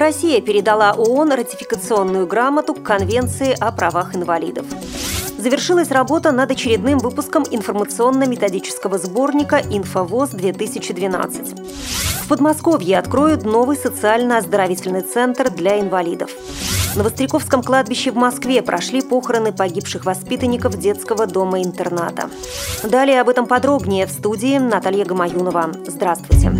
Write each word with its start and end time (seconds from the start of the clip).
Россия 0.00 0.40
передала 0.40 0.92
ООН 0.92 1.32
ратификационную 1.32 2.26
грамоту 2.26 2.72
к 2.72 2.82
Конвенции 2.82 3.54
о 3.60 3.70
правах 3.70 4.16
инвалидов. 4.16 4.64
Завершилась 5.36 5.90
работа 5.90 6.32
над 6.32 6.50
очередным 6.50 6.98
выпуском 6.98 7.44
информационно-методического 7.50 8.96
сборника 8.96 9.58
«Инфовоз-2012». 9.58 12.24
В 12.24 12.28
Подмосковье 12.28 12.98
откроют 12.98 13.44
новый 13.44 13.76
социально-оздоровительный 13.76 15.02
центр 15.02 15.50
для 15.50 15.78
инвалидов. 15.78 16.30
На 16.96 17.02
Востряковском 17.02 17.62
кладбище 17.62 18.10
в 18.10 18.16
Москве 18.16 18.62
прошли 18.62 19.02
похороны 19.02 19.52
погибших 19.52 20.06
воспитанников 20.06 20.78
детского 20.78 21.26
дома-интерната. 21.26 22.30
Далее 22.82 23.20
об 23.20 23.28
этом 23.28 23.46
подробнее 23.46 24.06
в 24.06 24.10
студии 24.10 24.56
Наталья 24.56 25.04
Гамаюнова. 25.04 25.72
Здравствуйте. 25.86 26.52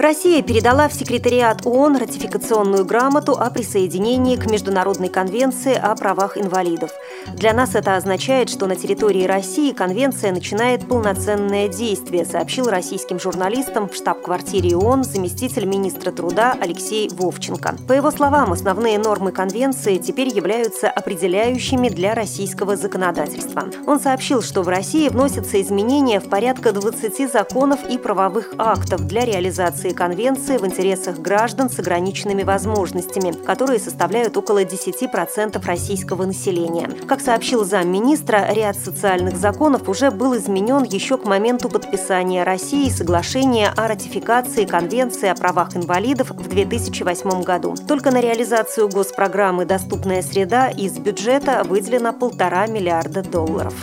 Россия 0.00 0.40
передала 0.40 0.88
в 0.88 0.94
секретариат 0.94 1.66
ООН 1.66 1.98
ратификационную 1.98 2.86
грамоту 2.86 3.32
о 3.32 3.50
присоединении 3.50 4.36
к 4.36 4.50
Международной 4.50 5.10
конвенции 5.10 5.74
о 5.74 5.94
правах 5.94 6.38
инвалидов. 6.38 6.90
Для 7.34 7.52
нас 7.52 7.74
это 7.74 7.96
означает, 7.96 8.48
что 8.48 8.66
на 8.66 8.76
территории 8.76 9.24
России 9.26 9.72
конвенция 9.72 10.32
начинает 10.32 10.88
полноценное 10.88 11.68
действие, 11.68 12.24
сообщил 12.24 12.70
российским 12.70 13.20
журналистам 13.20 13.90
в 13.90 13.94
штаб-квартире 13.94 14.74
ООН 14.74 15.04
заместитель 15.04 15.66
министра 15.66 16.12
труда 16.12 16.56
Алексей 16.58 17.10
Вовченко. 17.10 17.76
По 17.86 17.92
его 17.92 18.10
словам, 18.10 18.52
основные 18.54 18.98
нормы 18.98 19.32
конвенции 19.32 19.98
теперь 19.98 20.34
являются 20.34 20.88
определяющими 20.88 21.90
для 21.90 22.14
российского 22.14 22.76
законодательства. 22.76 23.64
Он 23.86 24.00
сообщил, 24.00 24.40
что 24.40 24.62
в 24.62 24.68
России 24.68 25.10
вносятся 25.10 25.60
изменения 25.60 26.20
в 26.20 26.30
порядка 26.30 26.72
20 26.72 27.30
законов 27.30 27.80
и 27.86 27.98
правовых 27.98 28.54
актов 28.56 29.02
для 29.06 29.26
реализации 29.26 29.89
ратификации 29.90 29.94
конвенции 29.94 30.56
в 30.56 30.66
интересах 30.66 31.18
граждан 31.18 31.70
с 31.70 31.78
ограниченными 31.78 32.42
возможностями, 32.42 33.32
которые 33.46 33.78
составляют 33.78 34.36
около 34.36 34.64
10% 34.64 35.64
российского 35.64 36.26
населения. 36.26 36.88
Как 37.06 37.20
сообщил 37.20 37.64
замминистра, 37.64 38.46
ряд 38.50 38.76
социальных 38.76 39.36
законов 39.36 39.88
уже 39.88 40.10
был 40.10 40.36
изменен 40.36 40.84
еще 40.84 41.16
к 41.16 41.24
моменту 41.24 41.68
подписания 41.68 42.44
России 42.44 42.88
соглашения 42.88 43.72
о 43.76 43.88
ратификации 43.88 44.64
Конвенции 44.64 45.28
о 45.28 45.34
правах 45.34 45.76
инвалидов 45.76 46.30
в 46.30 46.48
2008 46.48 47.42
году. 47.42 47.74
Только 47.88 48.10
на 48.10 48.20
реализацию 48.20 48.88
госпрограммы 48.88 49.64
«Доступная 49.64 50.22
среда» 50.22 50.68
из 50.68 50.98
бюджета 50.98 51.62
выделено 51.64 52.12
полтора 52.12 52.66
миллиарда 52.66 53.22
долларов. 53.22 53.74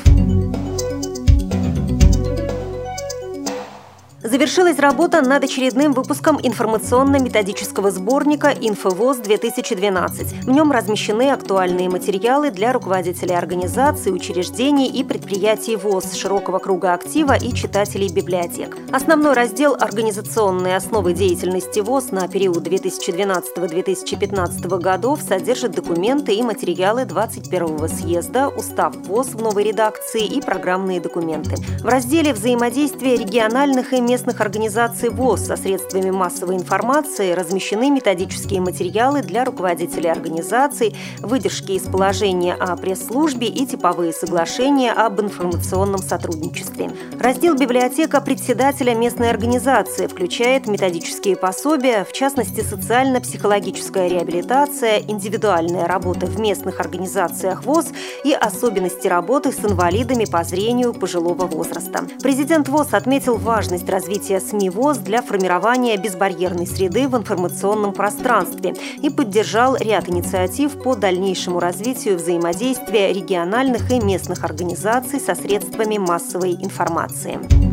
Завершилась 4.27 4.77
работа 4.77 5.21
над 5.21 5.45
очередным 5.45 5.93
выпуском 5.93 6.37
информационно-методического 6.43 7.91
сборника 7.91 8.49
«Инфовоз-2012». 8.49 10.43
В 10.43 10.49
нем 10.49 10.73
размещены 10.73 11.31
актуальные 11.31 11.87
материалы 11.87 12.51
для 12.51 12.73
руководителей 12.73 13.35
организаций, 13.35 14.13
учреждений 14.13 14.87
и 14.87 15.05
предприятий 15.05 15.77
ВОЗ 15.77 16.15
широкого 16.15 16.59
круга 16.59 16.93
актива 16.93 17.37
и 17.37 17.53
читателей 17.53 18.09
библиотек. 18.09 18.75
Основной 18.91 19.31
раздел 19.31 19.77
«Организационные 19.79 20.75
основы 20.75 21.13
деятельности 21.13 21.79
ВОЗ» 21.79 22.11
на 22.11 22.27
период 22.27 22.67
2012-2015 22.67 24.77
годов 24.77 25.21
содержит 25.21 25.71
документы 25.71 26.33
и 26.33 26.43
материалы 26.43 27.03
21-го 27.03 27.87
съезда, 27.87 28.49
устав 28.49 28.93
ВОЗ 29.07 29.35
в 29.35 29.41
новой 29.41 29.63
редакции 29.63 30.25
и 30.25 30.41
программные 30.41 30.99
документы. 30.99 31.55
В 31.81 31.85
разделе 31.85 32.33
«Взаимодействие 32.33 33.15
региональных 33.15 33.93
и 33.93 34.01
местных 34.01 34.16
местных 34.17 34.41
организаций 34.41 35.09
ВОЗ 35.09 35.45
со 35.45 35.57
средствами 35.57 36.09
массовой 36.09 36.55
информации 36.55 37.33
размещены 37.33 37.91
методические 37.91 38.61
материалы 38.61 39.21
для 39.21 39.45
руководителей 39.45 40.09
организаций, 40.09 40.95
выдержки 41.19 41.73
из 41.73 41.83
положения 41.83 42.55
о 42.55 42.75
пресс-службе 42.77 43.45
и 43.45 43.67
типовые 43.67 44.13
соглашения 44.13 44.91
об 44.91 45.21
информационном 45.21 45.99
сотрудничестве. 45.99 46.89
Раздел 47.19 47.53
«Библиотека 47.53 48.19
председателя 48.19 48.95
местной 48.95 49.29
организации» 49.29 50.07
включает 50.07 50.65
методические 50.65 51.35
пособия, 51.35 52.03
в 52.03 52.11
частности, 52.11 52.61
социально-психологическая 52.61 54.07
реабилитация, 54.07 54.97
индивидуальная 54.97 55.85
работа 55.85 56.25
в 56.25 56.39
местных 56.39 56.79
организациях 56.79 57.65
ВОЗ 57.65 57.89
и 58.23 58.33
особенности 58.33 59.07
работы 59.07 59.51
с 59.51 59.63
инвалидами 59.63 60.25
по 60.25 60.43
зрению 60.43 60.95
пожилого 60.95 61.45
возраста. 61.45 62.07
Президент 62.23 62.67
ВОЗ 62.67 62.95
отметил 62.95 63.37
важность 63.37 63.87
развития 63.87 64.06
развития 64.07 64.39
СМИ 64.39 64.69
ВОЗ 64.69 64.99
для 64.99 65.21
формирования 65.21 65.97
безбарьерной 65.97 66.65
среды 66.65 67.09
в 67.09 67.17
информационном 67.17 67.91
пространстве 67.91 68.73
и 69.01 69.09
поддержал 69.09 69.75
ряд 69.75 70.07
инициатив 70.07 70.81
по 70.81 70.95
дальнейшему 70.95 71.59
развитию 71.59 72.15
взаимодействия 72.15 73.11
региональных 73.11 73.91
и 73.91 73.99
местных 73.99 74.45
организаций 74.45 75.19
со 75.19 75.35
средствами 75.35 75.97
массовой 75.97 76.53
информации. 76.53 77.66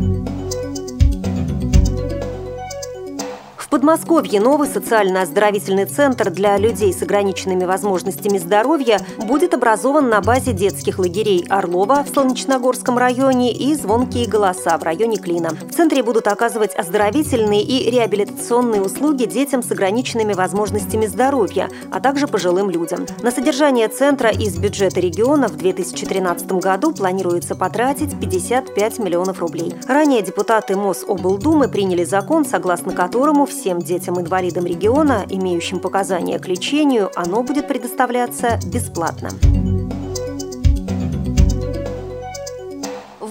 Подмосковье 3.75 4.39
новый 4.39 4.69
социально-оздоровительный 4.69 5.83
центр 5.83 6.29
для 6.31 6.57
людей 6.57 6.93
с 6.93 7.01
ограниченными 7.01 7.65
возможностями 7.65 8.37
здоровья 8.37 9.01
будет 9.17 9.53
образован 9.53 10.07
на 10.07 10.21
базе 10.21 10.53
детских 10.53 10.97
лагерей 10.97 11.45
Орлова 11.49 12.01
в 12.01 12.07
Солнечногорском 12.07 12.97
районе 12.97 13.51
и 13.51 13.75
«Звонкие 13.75 14.29
голоса» 14.29 14.77
в 14.77 14.83
районе 14.83 15.17
Клина. 15.17 15.49
В 15.49 15.73
центре 15.73 16.03
будут 16.03 16.27
оказывать 16.27 16.73
оздоровительные 16.73 17.63
и 17.63 17.91
реабилитационные 17.91 18.81
услуги 18.81 19.25
детям 19.25 19.61
с 19.61 19.69
ограниченными 19.69 20.31
возможностями 20.31 21.05
здоровья, 21.05 21.69
а 21.91 21.99
также 21.99 22.27
пожилым 22.27 22.69
людям. 22.69 23.05
На 23.23 23.29
содержание 23.29 23.89
центра 23.89 24.29
из 24.29 24.57
бюджета 24.57 25.01
региона 25.01 25.49
в 25.49 25.57
2013 25.57 26.49
году 26.53 26.93
планируется 26.93 27.55
потратить 27.55 28.17
55 28.17 28.99
миллионов 28.99 29.39
рублей. 29.39 29.75
Ранее 29.85 30.21
депутаты 30.21 30.77
Мособлдумы 30.77 31.67
приняли 31.67 32.05
закон, 32.05 32.45
согласно 32.45 32.93
которому 32.93 33.45
все 33.45 33.64
всем 33.65 33.79
детям-инвалидам 33.79 34.67
региона, 34.67 35.25
имеющим 35.27 35.79
показания 35.79 36.37
к 36.37 36.47
лечению, 36.47 37.09
оно 37.15 37.41
будет 37.41 37.67
предоставляться 37.67 38.59
бесплатно. 38.71 39.31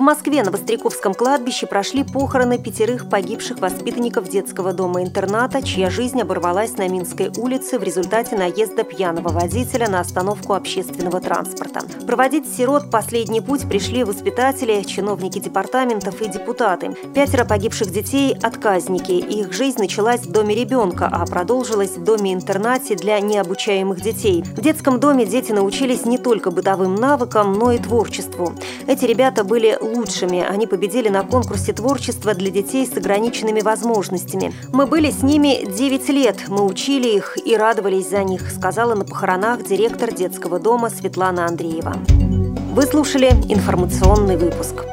Москве 0.04 0.42
на 0.42 0.50
Востряковском 0.50 1.14
кладбище 1.14 1.66
прошли 1.66 2.04
похороны 2.04 2.58
пятерых 2.58 3.08
погибших 3.08 3.60
воспитанников 3.60 4.28
детского 4.28 4.74
дома-интерната, 4.74 5.62
чья 5.62 5.88
жизнь 5.88 6.20
оборвалась 6.20 6.76
на 6.76 6.86
Минской 6.88 7.32
улице 7.38 7.78
в 7.78 7.82
результате 7.82 8.36
наезда 8.36 8.84
пьяного 8.84 9.30
водителя 9.30 9.88
на 9.88 10.00
остановку 10.00 10.52
общественного 10.52 11.22
транспорта. 11.22 11.80
Проводить 12.06 12.44
сирот 12.54 12.90
последний 12.90 13.40
путь 13.40 13.66
пришли 13.66 14.04
воспитатели, 14.04 14.82
чиновники 14.82 15.38
департаментов 15.38 16.20
и 16.20 16.28
депутаты. 16.28 16.94
Пятеро 17.14 17.46
погибших 17.46 17.90
детей– 17.90 18.36
отказники. 18.42 19.12
Их 19.12 19.54
жизнь 19.54 19.78
началась 19.78 20.20
в 20.20 20.30
доме 20.30 20.54
ребенка, 20.54 21.08
а 21.10 21.24
продолжилась 21.24 21.96
в 21.96 22.04
доме-интернате 22.04 22.94
для 22.94 23.18
необучаемых 23.20 24.02
детей. 24.02 24.42
В 24.42 24.60
детском 24.60 25.00
доме 25.00 25.24
дети 25.24 25.52
научились 25.52 26.04
не 26.04 26.18
только 26.18 26.50
бытовым 26.50 26.94
навыкам, 26.94 27.54
но 27.54 27.72
и 27.72 27.78
творчеству. 27.78 28.52
Эти 28.86 29.06
ребята 29.06 29.44
были 29.44 29.78
лучшими. 29.94 30.40
Они 30.40 30.66
победили 30.66 31.08
на 31.08 31.22
конкурсе 31.22 31.72
творчества 31.72 32.34
для 32.34 32.50
детей 32.50 32.86
с 32.86 32.96
ограниченными 32.96 33.60
возможностями. 33.60 34.52
Мы 34.72 34.86
были 34.86 35.10
с 35.10 35.22
ними 35.22 35.64
9 35.64 36.08
лет. 36.10 36.48
Мы 36.48 36.64
учили 36.64 37.08
их 37.08 37.38
и 37.44 37.56
радовались 37.56 38.10
за 38.10 38.22
них, 38.24 38.50
сказала 38.50 38.94
на 38.94 39.04
похоронах 39.04 39.64
директор 39.64 40.12
детского 40.12 40.58
дома 40.58 40.90
Светлана 40.90 41.46
Андреева. 41.46 41.94
Вы 42.74 42.82
слушали 42.82 43.28
информационный 43.48 44.36
выпуск. 44.36 44.84